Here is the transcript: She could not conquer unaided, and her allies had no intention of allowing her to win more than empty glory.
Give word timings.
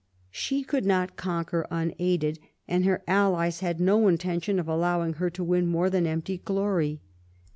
She 0.31 0.63
could 0.63 0.83
not 0.83 1.15
conquer 1.15 1.67
unaided, 1.69 2.39
and 2.67 2.85
her 2.85 3.03
allies 3.07 3.59
had 3.59 3.79
no 3.79 4.07
intention 4.07 4.57
of 4.57 4.67
allowing 4.67 5.13
her 5.21 5.29
to 5.29 5.43
win 5.43 5.67
more 5.67 5.91
than 5.91 6.07
empty 6.07 6.39
glory. 6.39 7.01